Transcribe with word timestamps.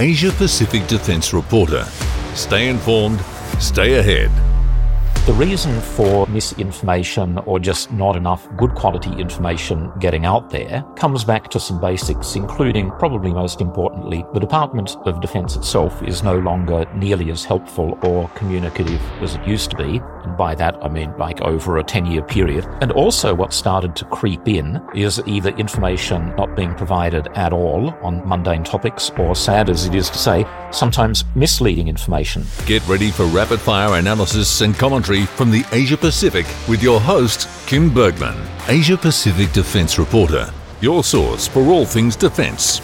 Asia 0.00 0.30
Pacific 0.30 0.86
Defence 0.86 1.32
Reporter. 1.32 1.84
Stay 2.34 2.68
informed, 2.68 3.20
stay 3.58 3.98
ahead. 3.98 4.30
The 5.26 5.32
reason 5.32 5.80
for 5.80 6.24
misinformation 6.28 7.36
or 7.38 7.58
just 7.58 7.90
not 7.90 8.14
enough 8.14 8.48
good 8.56 8.76
quality 8.76 9.10
information 9.20 9.90
getting 9.98 10.24
out 10.24 10.50
there 10.50 10.84
comes 10.94 11.24
back 11.24 11.50
to 11.50 11.58
some 11.58 11.80
basics, 11.80 12.36
including, 12.36 12.92
probably 12.92 13.32
most 13.32 13.60
importantly, 13.60 14.24
the 14.32 14.38
Department 14.38 14.96
of 15.04 15.20
Defence 15.20 15.56
itself 15.56 16.00
is 16.04 16.22
no 16.22 16.38
longer 16.38 16.86
nearly 16.94 17.32
as 17.32 17.44
helpful 17.44 17.98
or 18.02 18.28
communicative 18.36 19.02
as 19.20 19.34
it 19.34 19.44
used 19.48 19.72
to 19.72 19.76
be. 19.76 20.00
And 20.24 20.36
by 20.36 20.54
that, 20.54 20.76
I 20.82 20.88
mean 20.88 21.16
like 21.18 21.40
over 21.40 21.78
a 21.78 21.84
10 21.84 22.06
year 22.06 22.22
period. 22.22 22.66
And 22.80 22.92
also, 22.92 23.34
what 23.34 23.52
started 23.52 23.96
to 23.96 24.04
creep 24.06 24.46
in 24.46 24.80
is 24.94 25.20
either 25.26 25.50
information 25.50 26.34
not 26.36 26.54
being 26.54 26.74
provided 26.74 27.28
at 27.34 27.52
all 27.52 27.90
on 28.02 28.26
mundane 28.28 28.64
topics, 28.64 29.10
or 29.18 29.34
sad 29.34 29.70
as 29.70 29.86
it 29.86 29.94
is 29.94 30.10
to 30.10 30.18
say, 30.18 30.46
sometimes 30.70 31.24
misleading 31.34 31.88
information. 31.88 32.44
Get 32.66 32.86
ready 32.86 33.10
for 33.10 33.26
rapid 33.26 33.60
fire 33.60 33.98
analysis 33.98 34.60
and 34.60 34.74
commentary 34.74 35.26
from 35.26 35.50
the 35.50 35.64
Asia 35.72 35.96
Pacific 35.96 36.46
with 36.68 36.82
your 36.82 37.00
host, 37.00 37.48
Kym 37.66 37.92
Bergmann, 37.92 38.36
Asia 38.68 38.96
Pacific 38.96 39.52
Defence 39.52 39.98
Reporter, 39.98 40.52
your 40.80 41.02
source 41.02 41.48
for 41.48 41.62
all 41.64 41.84
things 41.84 42.16
defence. 42.16 42.80